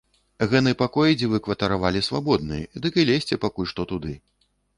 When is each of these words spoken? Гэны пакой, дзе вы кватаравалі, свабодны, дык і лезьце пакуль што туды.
Гэны 0.51 0.71
пакой, 0.79 1.11
дзе 1.19 1.27
вы 1.33 1.39
кватаравалі, 1.47 2.01
свабодны, 2.09 2.59
дык 2.87 2.93
і 3.03 3.07
лезьце 3.11 3.39
пакуль 3.45 3.71
што 3.75 3.87
туды. 3.95 4.17